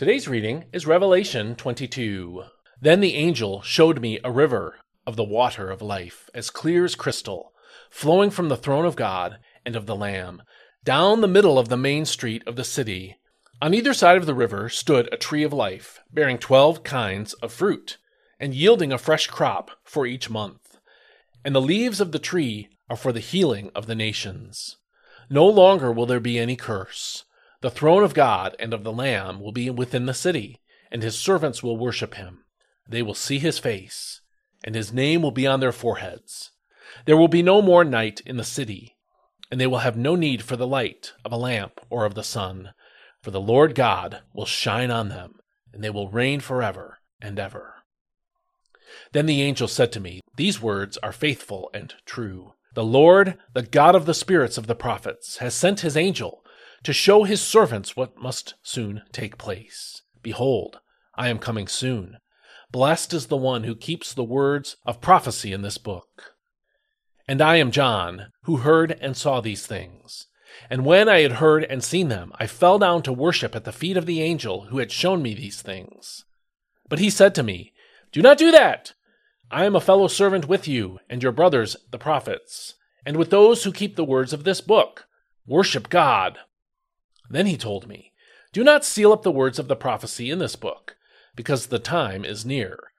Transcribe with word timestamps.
Today's 0.00 0.26
reading 0.26 0.64
is 0.72 0.86
Revelation 0.86 1.54
22. 1.56 2.44
Then 2.80 3.00
the 3.00 3.16
angel 3.16 3.60
showed 3.60 4.00
me 4.00 4.18
a 4.24 4.32
river 4.32 4.76
of 5.06 5.16
the 5.16 5.22
water 5.22 5.70
of 5.70 5.82
life, 5.82 6.30
as 6.34 6.48
clear 6.48 6.86
as 6.86 6.94
crystal, 6.94 7.52
flowing 7.90 8.30
from 8.30 8.48
the 8.48 8.56
throne 8.56 8.86
of 8.86 8.96
God 8.96 9.40
and 9.66 9.76
of 9.76 9.84
the 9.84 9.94
Lamb, 9.94 10.40
down 10.84 11.20
the 11.20 11.28
middle 11.28 11.58
of 11.58 11.68
the 11.68 11.76
main 11.76 12.06
street 12.06 12.42
of 12.46 12.56
the 12.56 12.64
city. 12.64 13.18
On 13.60 13.74
either 13.74 13.92
side 13.92 14.16
of 14.16 14.24
the 14.24 14.32
river 14.32 14.70
stood 14.70 15.06
a 15.12 15.18
tree 15.18 15.42
of 15.42 15.52
life, 15.52 16.00
bearing 16.10 16.38
twelve 16.38 16.82
kinds 16.82 17.34
of 17.34 17.52
fruit, 17.52 17.98
and 18.38 18.54
yielding 18.54 18.94
a 18.94 18.96
fresh 18.96 19.26
crop 19.26 19.70
for 19.84 20.06
each 20.06 20.30
month. 20.30 20.78
And 21.44 21.54
the 21.54 21.60
leaves 21.60 22.00
of 22.00 22.12
the 22.12 22.18
tree 22.18 22.70
are 22.88 22.96
for 22.96 23.12
the 23.12 23.20
healing 23.20 23.70
of 23.74 23.84
the 23.84 23.94
nations. 23.94 24.78
No 25.28 25.44
longer 25.44 25.92
will 25.92 26.06
there 26.06 26.20
be 26.20 26.38
any 26.38 26.56
curse. 26.56 27.24
The 27.62 27.70
throne 27.70 28.02
of 28.02 28.14
God 28.14 28.56
and 28.58 28.72
of 28.72 28.84
the 28.84 28.92
Lamb 28.92 29.40
will 29.40 29.52
be 29.52 29.68
within 29.68 30.06
the 30.06 30.14
city, 30.14 30.60
and 30.90 31.02
his 31.02 31.18
servants 31.18 31.62
will 31.62 31.76
worship 31.76 32.14
him. 32.14 32.44
They 32.88 33.02
will 33.02 33.14
see 33.14 33.38
his 33.38 33.58
face, 33.58 34.22
and 34.64 34.74
his 34.74 34.92
name 34.92 35.20
will 35.20 35.30
be 35.30 35.46
on 35.46 35.60
their 35.60 35.72
foreheads. 35.72 36.52
There 37.04 37.18
will 37.18 37.28
be 37.28 37.42
no 37.42 37.60
more 37.60 37.84
night 37.84 38.22
in 38.24 38.38
the 38.38 38.44
city, 38.44 38.96
and 39.50 39.60
they 39.60 39.66
will 39.66 39.78
have 39.78 39.96
no 39.96 40.16
need 40.16 40.42
for 40.42 40.56
the 40.56 40.66
light 40.66 41.12
of 41.22 41.32
a 41.32 41.36
lamp 41.36 41.80
or 41.90 42.06
of 42.06 42.14
the 42.14 42.22
sun, 42.22 42.70
for 43.20 43.30
the 43.30 43.40
Lord 43.40 43.74
God 43.74 44.22
will 44.32 44.46
shine 44.46 44.90
on 44.90 45.10
them, 45.10 45.34
and 45.72 45.84
they 45.84 45.90
will 45.90 46.08
reign 46.08 46.40
forever 46.40 46.98
and 47.20 47.38
ever. 47.38 47.74
Then 49.12 49.26
the 49.26 49.42
angel 49.42 49.68
said 49.68 49.92
to 49.92 50.00
me, 50.00 50.20
These 50.36 50.62
words 50.62 50.96
are 50.98 51.12
faithful 51.12 51.70
and 51.74 51.92
true. 52.06 52.54
The 52.74 52.84
Lord, 52.84 53.36
the 53.52 53.62
God 53.62 53.94
of 53.94 54.06
the 54.06 54.14
spirits 54.14 54.56
of 54.56 54.66
the 54.66 54.74
prophets, 54.74 55.38
has 55.38 55.54
sent 55.54 55.80
his 55.80 55.96
angel 55.96 56.42
to 56.84 56.92
show 56.92 57.24
his 57.24 57.40
servants 57.40 57.96
what 57.96 58.16
must 58.16 58.54
soon 58.62 59.02
take 59.12 59.38
place. 59.38 60.02
Behold, 60.22 60.80
I 61.14 61.28
am 61.28 61.38
coming 61.38 61.66
soon. 61.66 62.18
Blessed 62.70 63.12
is 63.12 63.26
the 63.26 63.36
one 63.36 63.64
who 63.64 63.74
keeps 63.74 64.14
the 64.14 64.24
words 64.24 64.76
of 64.86 65.00
prophecy 65.00 65.52
in 65.52 65.62
this 65.62 65.78
book. 65.78 66.36
And 67.26 67.40
I 67.40 67.56
am 67.56 67.70
John, 67.70 68.32
who 68.44 68.58
heard 68.58 68.96
and 69.00 69.16
saw 69.16 69.40
these 69.40 69.66
things. 69.66 70.26
And 70.68 70.84
when 70.84 71.08
I 71.08 71.20
had 71.20 71.32
heard 71.32 71.64
and 71.64 71.82
seen 71.82 72.08
them, 72.08 72.32
I 72.36 72.46
fell 72.46 72.78
down 72.78 73.02
to 73.02 73.12
worship 73.12 73.54
at 73.54 73.64
the 73.64 73.72
feet 73.72 73.96
of 73.96 74.06
the 74.06 74.22
angel 74.22 74.66
who 74.66 74.78
had 74.78 74.90
shown 74.90 75.22
me 75.22 75.34
these 75.34 75.62
things. 75.62 76.24
But 76.88 76.98
he 76.98 77.10
said 77.10 77.34
to 77.36 77.42
me, 77.42 77.72
Do 78.12 78.22
not 78.22 78.38
do 78.38 78.50
that! 78.50 78.94
I 79.50 79.64
am 79.64 79.74
a 79.74 79.80
fellow 79.80 80.08
servant 80.08 80.48
with 80.48 80.68
you 80.68 81.00
and 81.08 81.22
your 81.22 81.32
brothers, 81.32 81.76
the 81.90 81.98
prophets, 81.98 82.74
and 83.04 83.16
with 83.16 83.30
those 83.30 83.64
who 83.64 83.72
keep 83.72 83.96
the 83.96 84.04
words 84.04 84.32
of 84.32 84.44
this 84.44 84.60
book. 84.60 85.06
Worship 85.46 85.88
God. 85.88 86.38
Then 87.30 87.46
he 87.46 87.56
told 87.56 87.86
me, 87.86 88.12
Do 88.52 88.64
not 88.64 88.84
seal 88.84 89.12
up 89.12 89.22
the 89.22 89.30
words 89.30 89.60
of 89.60 89.68
the 89.68 89.76
prophecy 89.76 90.30
in 90.30 90.40
this 90.40 90.56
book, 90.56 90.96
because 91.36 91.68
the 91.68 91.78
time 91.78 92.24
is 92.24 92.44
near. 92.44 92.90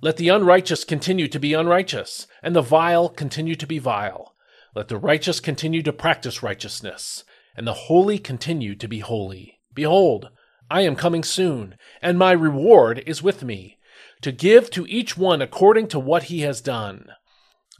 Let 0.00 0.16
the 0.16 0.28
unrighteous 0.28 0.84
continue 0.84 1.26
to 1.28 1.40
be 1.40 1.52
unrighteous, 1.52 2.28
and 2.42 2.54
the 2.54 2.62
vile 2.62 3.08
continue 3.08 3.56
to 3.56 3.66
be 3.66 3.78
vile. 3.78 4.34
Let 4.74 4.88
the 4.88 4.96
righteous 4.96 5.40
continue 5.40 5.82
to 5.82 5.92
practice 5.92 6.42
righteousness, 6.42 7.24
and 7.56 7.66
the 7.66 7.74
holy 7.74 8.18
continue 8.18 8.76
to 8.76 8.86
be 8.86 9.00
holy. 9.00 9.58
Behold, 9.74 10.30
I 10.70 10.82
am 10.82 10.94
coming 10.94 11.24
soon, 11.24 11.74
and 12.00 12.16
my 12.16 12.30
reward 12.30 13.02
is 13.04 13.24
with 13.24 13.42
me, 13.42 13.78
to 14.22 14.30
give 14.30 14.70
to 14.70 14.86
each 14.86 15.16
one 15.16 15.42
according 15.42 15.88
to 15.88 15.98
what 15.98 16.24
he 16.24 16.42
has 16.42 16.60
done. 16.60 17.08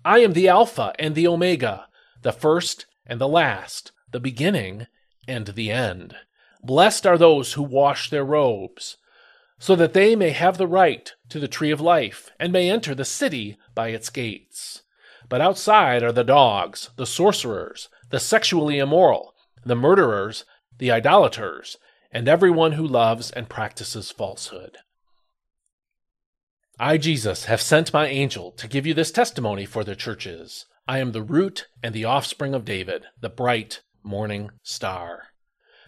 I 0.05 0.19
am 0.19 0.33
the 0.33 0.49
Alpha 0.49 0.93
and 0.99 1.15
the 1.15 1.29
Omega, 1.29 1.87
the 2.23 2.33
first 2.33 2.87
and 3.07 3.21
the 3.21 3.29
last, 3.29 3.93
the 4.11 4.21
beginning 4.21 4.89
and 5.27 5.47
the 5.49 5.71
end. 5.71 6.17
Blessed 6.63 7.07
are 7.07 7.19
those 7.19 7.55
who 7.55 7.63
wash 7.63 8.11
their 8.11 8.25
robes, 8.25 8.97
so 9.59 9.77
that 9.77 9.93
they 9.93 10.17
may 10.17 10.31
have 10.31 10.59
the 10.59 10.67
right 10.67 11.13
to 11.29 11.39
the 11.39 11.49
tree 11.49 11.71
of 11.71 11.81
life, 11.81 12.31
and 12.39 12.53
may 12.53 12.71
enter 12.71 12.95
the 12.95 13.05
city 13.05 13.59
by 13.75 13.89
its 13.89 14.11
gates. 14.11 14.83
But 15.29 15.41
outside 15.41 16.03
are 16.03 16.13
the 16.13 16.25
dogs, 16.25 16.91
the 16.97 17.07
sorcerers, 17.07 17.89
the 18.11 18.21
sexually 18.21 18.79
immoral, 18.79 19.35
the 19.65 19.77
murderers, 19.77 20.45
the 20.79 20.91
idolaters, 20.91 21.77
and 22.11 22.29
everyone 22.29 22.73
who 22.73 22.87
loves 22.87 23.31
and 23.31 23.49
practices 23.49 24.11
falsehood. 24.11 24.79
I, 26.79 26.97
Jesus, 26.97 27.45
have 27.45 27.61
sent 27.61 27.93
my 27.93 28.07
angel 28.07 28.53
to 28.53 28.67
give 28.67 28.87
you 28.87 28.95
this 28.95 29.13
testimony 29.13 29.67
for 29.67 29.85
the 29.85 29.95
churches. 29.95 30.65
I 30.89 30.99
am 30.99 31.13
the 31.13 31.23
root 31.23 31.69
and 31.83 31.95
the 31.95 32.07
offspring 32.07 32.55
of 32.55 32.65
David, 32.65 33.05
the 33.21 33.29
bright 33.29 33.83
morning 34.03 34.51
star. 34.63 35.25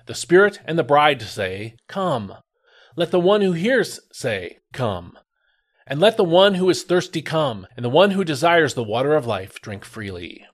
The 0.07 0.15
Spirit 0.15 0.61
and 0.65 0.79
the 0.79 0.85
bride 0.85 1.23
say, 1.23 1.77
Come. 1.89 2.35
Let 2.97 3.11
the 3.11 3.21
one 3.21 3.41
who 3.41 3.53
hears 3.53 4.01
say, 4.13 4.59
Come. 4.73 5.19
And 5.87 6.01
let 6.01 6.17
the 6.17 6.25
one 6.25 6.55
who 6.55 6.69
is 6.71 6.85
thirsty 6.85 7.23
come, 7.23 7.67
and 7.77 7.85
the 7.85 7.91
one 7.91 8.13
who 8.13 8.25
desires 8.25 8.75
the 8.75 8.85
water 8.85 9.15
of 9.15 9.27
life 9.27 9.61
drink 9.61 9.85
freely. 9.85 10.45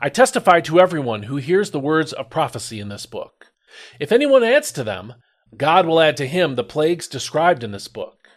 I 0.00 0.08
testify 0.08 0.60
to 0.62 0.78
everyone 0.78 1.24
who 1.24 1.36
hears 1.36 1.70
the 1.70 1.80
words 1.80 2.12
of 2.12 2.28
prophecy 2.28 2.80
in 2.80 2.88
this 2.88 3.06
book. 3.06 3.52
If 3.98 4.12
anyone 4.12 4.44
adds 4.44 4.70
to 4.72 4.84
them, 4.84 5.14
God 5.56 5.86
will 5.86 6.00
add 6.00 6.16
to 6.18 6.26
him 6.26 6.54
the 6.54 6.64
plagues 6.64 7.08
described 7.08 7.64
in 7.64 7.72
this 7.72 7.88
book. 7.88 8.28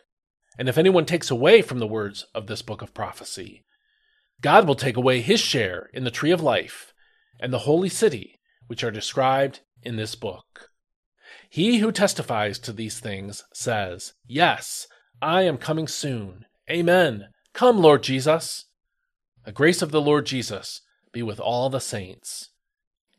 And 0.57 0.69
if 0.69 0.78
anyone 0.78 1.06
takes 1.06 1.31
away 1.31 1.62
from 1.62 1.79
the 1.79 1.88
words 1.88 2.25
of 2.34 2.47
this 2.47 2.62
book 2.62 2.81
of 2.81 2.94
prophecy, 2.94 3.63
God 4.41 4.68
will 4.68 4.75
take 4.75 4.95
away 4.95 5.22
his 5.22 5.39
share 5.39 5.89
in 5.94 6.06
the 6.06 6.12
tree 6.12 6.31
of 6.31 6.41
life 6.41 6.88
and 7.39 7.53
the 7.53 7.59
holy 7.59 7.89
city, 7.89 8.39
which 8.67 8.83
are 8.83 8.91
described 8.91 9.61
in 9.81 9.95
this 9.95 10.16
book. 10.16 10.69
He 11.50 11.79
who 11.79 11.91
testifies 11.91 12.59
to 12.59 12.73
these 12.73 13.00
things 13.00 13.44
says, 13.53 14.13
Yes, 14.27 14.88
I 15.22 15.44
am 15.44 15.57
coming 15.57 15.88
soon. 15.88 16.45
Amen. 16.69 17.29
Come, 17.53 17.79
Lord 17.79 18.03
Jesus. 18.03 18.66
The 19.45 19.51
grace 19.51 19.81
of 19.81 19.91
the 19.91 20.01
Lord 20.01 20.25
Jesus 20.25 20.81
be 21.11 21.23
with 21.23 21.39
all 21.39 21.69
the 21.69 21.79
saints. 21.79 22.50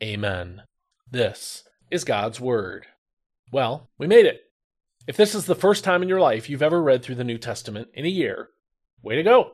Amen. 0.02 0.62
This 1.10 1.64
is 1.90 2.04
God's 2.04 2.40
Word. 2.40 2.86
Well, 3.50 3.90
we 3.98 4.06
made 4.06 4.26
it. 4.26 4.42
If 5.06 5.16
this 5.16 5.34
is 5.34 5.46
the 5.46 5.56
first 5.56 5.82
time 5.82 6.02
in 6.02 6.08
your 6.08 6.20
life 6.20 6.48
you've 6.48 6.62
ever 6.62 6.80
read 6.80 7.02
through 7.02 7.16
the 7.16 7.24
New 7.24 7.38
Testament 7.38 7.88
in 7.94 8.04
a 8.04 8.08
year, 8.08 8.50
way 9.02 9.16
to 9.16 9.22
go. 9.22 9.52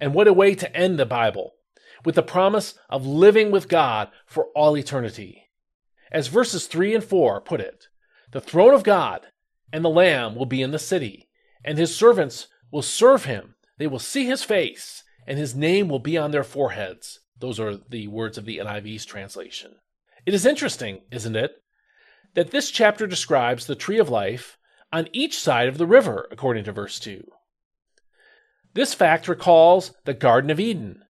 And 0.00 0.14
what 0.14 0.28
a 0.28 0.32
way 0.32 0.54
to 0.54 0.76
end 0.76 0.98
the 0.98 1.06
Bible 1.06 1.54
with 2.04 2.14
the 2.14 2.22
promise 2.22 2.74
of 2.88 3.06
living 3.06 3.50
with 3.50 3.68
God 3.68 4.08
for 4.26 4.46
all 4.54 4.76
eternity. 4.76 5.48
As 6.10 6.28
verses 6.28 6.66
3 6.66 6.94
and 6.94 7.04
4 7.04 7.40
put 7.40 7.60
it, 7.60 7.88
the 8.32 8.40
throne 8.40 8.74
of 8.74 8.84
God 8.84 9.26
and 9.72 9.84
the 9.84 9.90
Lamb 9.90 10.34
will 10.36 10.46
be 10.46 10.62
in 10.62 10.70
the 10.70 10.78
city, 10.78 11.28
and 11.64 11.76
his 11.76 11.94
servants 11.94 12.46
will 12.70 12.82
serve 12.82 13.24
him. 13.24 13.56
They 13.78 13.86
will 13.86 13.98
see 13.98 14.26
his 14.26 14.44
face, 14.44 15.02
and 15.26 15.38
his 15.38 15.54
name 15.54 15.88
will 15.88 15.98
be 15.98 16.16
on 16.16 16.30
their 16.30 16.44
foreheads. 16.44 17.20
Those 17.38 17.58
are 17.58 17.76
the 17.76 18.06
words 18.08 18.38
of 18.38 18.44
the 18.44 18.58
NIV's 18.58 19.04
translation. 19.04 19.76
It 20.26 20.34
is 20.34 20.46
interesting, 20.46 21.02
isn't 21.10 21.36
it, 21.36 21.52
that 22.34 22.50
this 22.50 22.70
chapter 22.70 23.06
describes 23.06 23.66
the 23.66 23.74
tree 23.74 23.98
of 23.98 24.08
life 24.08 24.58
on 24.92 25.08
each 25.12 25.38
side 25.38 25.68
of 25.68 25.78
the 25.78 25.86
river, 25.86 26.28
according 26.30 26.64
to 26.64 26.72
verse 26.72 26.98
2. 27.00 27.24
This 28.74 28.94
fact 28.94 29.28
recalls 29.28 29.92
the 30.04 30.14
Garden 30.14 30.50
of 30.50 30.60
Eden, 30.60 31.03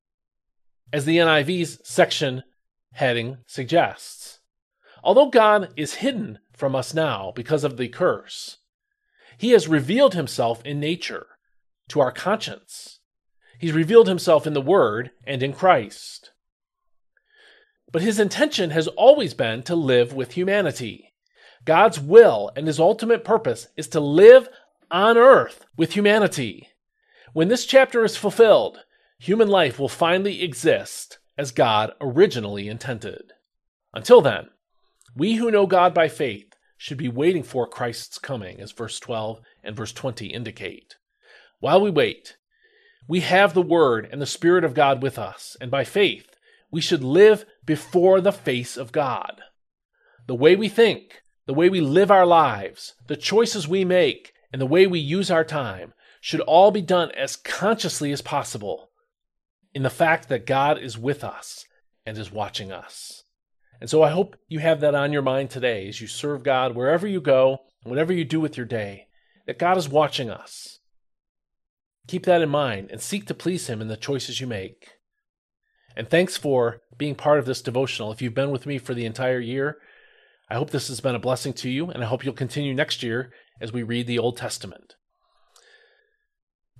as 0.94 1.06
the 1.06 1.18
NIV's 1.18 1.80
section 1.82 2.44
heading 2.92 3.38
suggests. 3.48 4.38
Although 5.02 5.26
God 5.26 5.70
is 5.76 5.94
hidden 5.94 6.38
from 6.52 6.76
us 6.76 6.94
now 6.94 7.32
because 7.34 7.64
of 7.64 7.78
the 7.78 7.88
curse, 7.88 8.58
he 9.36 9.50
has 9.50 9.66
revealed 9.66 10.14
himself 10.14 10.64
in 10.64 10.78
nature 10.78 11.26
to 11.88 11.98
our 11.98 12.12
conscience. 12.12 13.00
He's 13.58 13.72
revealed 13.72 14.06
himself 14.06 14.46
in 14.46 14.52
the 14.52 14.60
Word 14.60 15.10
and 15.26 15.42
in 15.42 15.52
Christ. 15.52 16.30
But 17.90 18.02
his 18.02 18.20
intention 18.20 18.70
has 18.70 18.86
always 18.86 19.34
been 19.34 19.64
to 19.64 19.74
live 19.74 20.12
with 20.12 20.34
humanity. 20.34 21.12
God's 21.64 21.98
will 21.98 22.52
and 22.54 22.68
his 22.68 22.78
ultimate 22.78 23.24
purpose 23.24 23.66
is 23.76 23.88
to 23.88 24.00
live 24.00 24.48
on 24.92 25.18
earth 25.18 25.66
with 25.76 25.94
humanity. 25.94 26.68
When 27.32 27.48
this 27.48 27.66
chapter 27.66 28.04
is 28.04 28.16
fulfilled, 28.16 28.84
human 29.24 29.48
life 29.48 29.78
will 29.78 29.88
finally 29.88 30.42
exist 30.42 31.18
as 31.38 31.50
God 31.50 31.92
originally 31.98 32.68
intended. 32.68 33.32
Until 33.94 34.20
then, 34.20 34.50
we 35.16 35.36
who 35.36 35.50
know 35.50 35.66
God 35.66 35.94
by 35.94 36.08
faith 36.08 36.52
should 36.76 36.98
be 36.98 37.08
waiting 37.08 37.42
for 37.42 37.66
Christ's 37.66 38.18
coming, 38.18 38.60
as 38.60 38.72
verse 38.72 39.00
12 39.00 39.40
and 39.62 39.74
verse 39.74 39.94
20 39.94 40.26
indicate. 40.26 40.96
While 41.58 41.80
we 41.80 41.88
wait, 41.88 42.36
we 43.08 43.20
have 43.20 43.54
the 43.54 43.62
Word 43.62 44.06
and 44.12 44.20
the 44.20 44.26
Spirit 44.26 44.62
of 44.62 44.74
God 44.74 45.02
with 45.02 45.18
us, 45.18 45.56
and 45.58 45.70
by 45.70 45.84
faith, 45.84 46.26
we 46.70 46.82
should 46.82 47.02
live 47.02 47.46
before 47.64 48.20
the 48.20 48.30
face 48.30 48.76
of 48.76 48.92
God. 48.92 49.40
The 50.26 50.34
way 50.34 50.54
we 50.54 50.68
think, 50.68 51.22
the 51.46 51.54
way 51.54 51.70
we 51.70 51.80
live 51.80 52.10
our 52.10 52.26
lives, 52.26 52.92
the 53.06 53.16
choices 53.16 53.66
we 53.66 53.86
make, 53.86 54.34
and 54.52 54.60
the 54.60 54.66
way 54.66 54.86
we 54.86 54.98
use 54.98 55.30
our 55.30 55.44
time 55.44 55.94
should 56.20 56.42
all 56.42 56.70
be 56.70 56.82
done 56.82 57.10
as 57.12 57.36
consciously 57.36 58.12
as 58.12 58.20
possible 58.20 58.90
in 59.74 59.82
the 59.82 59.90
fact 59.90 60.28
that 60.28 60.46
God 60.46 60.78
is 60.78 60.96
with 60.96 61.24
us 61.24 61.66
and 62.06 62.16
is 62.16 62.32
watching 62.32 62.72
us. 62.72 63.24
And 63.80 63.90
so 63.90 64.02
I 64.02 64.10
hope 64.10 64.36
you 64.48 64.60
have 64.60 64.80
that 64.80 64.94
on 64.94 65.12
your 65.12 65.22
mind 65.22 65.50
today 65.50 65.88
as 65.88 66.00
you 66.00 66.06
serve 66.06 66.42
God 66.42 66.74
wherever 66.74 67.06
you 67.06 67.20
go, 67.20 67.58
and 67.82 67.90
whatever 67.90 68.12
you 68.12 68.24
do 68.24 68.40
with 68.40 68.56
your 68.56 68.66
day, 68.66 69.08
that 69.46 69.58
God 69.58 69.76
is 69.76 69.88
watching 69.88 70.30
us. 70.30 70.78
Keep 72.06 72.24
that 72.24 72.42
in 72.42 72.48
mind 72.48 72.90
and 72.90 73.00
seek 73.00 73.26
to 73.26 73.34
please 73.34 73.66
Him 73.66 73.80
in 73.80 73.88
the 73.88 73.96
choices 73.96 74.40
you 74.40 74.46
make. 74.46 74.92
And 75.96 76.08
thanks 76.08 76.36
for 76.36 76.80
being 76.96 77.14
part 77.14 77.38
of 77.38 77.46
this 77.46 77.62
devotional. 77.62 78.12
If 78.12 78.22
you've 78.22 78.34
been 78.34 78.50
with 78.50 78.66
me 78.66 78.78
for 78.78 78.94
the 78.94 79.06
entire 79.06 79.40
year, 79.40 79.78
I 80.48 80.54
hope 80.54 80.70
this 80.70 80.88
has 80.88 81.00
been 81.00 81.14
a 81.14 81.20
blessing 81.20 81.52
to 81.54 81.70
you, 81.70 81.90
and 81.90 82.02
I 82.02 82.06
hope 82.06 82.24
you'll 82.24 82.34
continue 82.34 82.74
next 82.74 83.02
year 83.02 83.32
as 83.60 83.72
we 83.72 83.82
read 83.82 84.06
the 84.06 84.18
Old 84.18 84.36
Testament. 84.36 84.94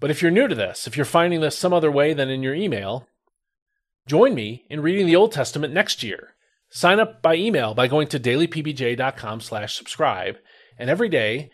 But 0.04 0.10
if 0.10 0.20
you're 0.20 0.30
new 0.30 0.48
to 0.48 0.54
this, 0.54 0.86
if 0.86 0.98
you're 0.98 1.06
finding 1.06 1.40
this 1.40 1.56
some 1.56 1.72
other 1.72 1.90
way 1.90 2.12
than 2.12 2.28
in 2.28 2.42
your 2.42 2.54
email, 2.54 3.08
join 4.06 4.34
me 4.34 4.66
in 4.68 4.82
reading 4.82 5.06
the 5.06 5.16
Old 5.16 5.32
Testament 5.32 5.72
next 5.72 6.02
year. 6.02 6.34
Sign 6.68 7.00
up 7.00 7.22
by 7.22 7.36
email 7.36 7.72
by 7.72 7.88
going 7.88 8.08
to 8.08 8.20
dailypbj.com 8.20 9.40
slash 9.40 9.74
subscribe, 9.74 10.36
and 10.78 10.90
every 10.90 11.08
day, 11.08 11.50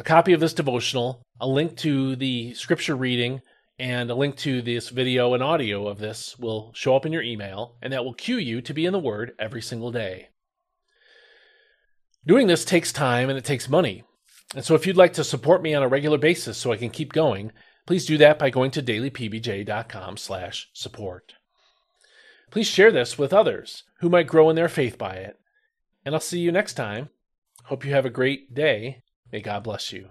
a 0.00 0.02
copy 0.02 0.32
of 0.32 0.40
this 0.40 0.52
devotional, 0.52 1.22
a 1.40 1.46
link 1.46 1.76
to 1.76 2.16
the 2.16 2.54
scripture 2.54 2.96
reading, 2.96 3.40
and 3.78 4.10
a 4.10 4.16
link 4.16 4.34
to 4.38 4.62
this 4.62 4.88
video 4.88 5.32
and 5.32 5.42
audio 5.44 5.86
of 5.86 6.00
this 6.00 6.36
will 6.40 6.72
show 6.74 6.96
up 6.96 7.06
in 7.06 7.12
your 7.12 7.22
email, 7.22 7.76
and 7.80 7.92
that 7.92 8.04
will 8.04 8.14
cue 8.14 8.38
you 8.38 8.60
to 8.62 8.74
be 8.74 8.84
in 8.84 8.92
the 8.92 8.98
Word 8.98 9.30
every 9.38 9.62
single 9.62 9.92
day. 9.92 10.30
Doing 12.26 12.48
this 12.48 12.64
takes 12.64 12.90
time 12.90 13.28
and 13.28 13.38
it 13.38 13.44
takes 13.44 13.68
money. 13.68 14.02
And 14.56 14.64
so 14.64 14.74
if 14.74 14.88
you'd 14.88 14.96
like 14.96 15.12
to 15.12 15.22
support 15.22 15.62
me 15.62 15.72
on 15.72 15.84
a 15.84 15.88
regular 15.88 16.18
basis 16.18 16.58
so 16.58 16.72
I 16.72 16.78
can 16.78 16.90
keep 16.90 17.12
going, 17.12 17.52
please 17.86 18.04
do 18.04 18.18
that 18.18 18.38
by 18.38 18.50
going 18.50 18.70
to 18.72 18.82
dailypbj.com 18.82 20.16
slash 20.16 20.68
support. 20.72 21.34
Please 22.50 22.66
share 22.66 22.92
this 22.92 23.18
with 23.18 23.32
others 23.32 23.84
who 24.00 24.08
might 24.08 24.26
grow 24.26 24.50
in 24.50 24.56
their 24.56 24.68
faith 24.68 24.98
by 24.98 25.14
it. 25.14 25.38
And 26.04 26.14
I'll 26.14 26.20
see 26.20 26.38
you 26.38 26.52
next 26.52 26.74
time. 26.74 27.08
Hope 27.64 27.84
you 27.84 27.92
have 27.92 28.06
a 28.06 28.10
great 28.10 28.54
day. 28.54 29.02
May 29.32 29.40
God 29.40 29.64
bless 29.64 29.92
you. 29.92 30.10